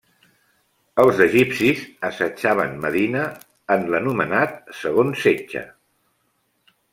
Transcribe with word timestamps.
Els 1.01 1.19
egipcis 1.25 1.83
assetjaven 2.09 2.73
Medina 2.85 3.27
en 3.77 3.85
l'anomenat 3.93 4.57
segon 4.81 5.13
setge. 5.27 5.65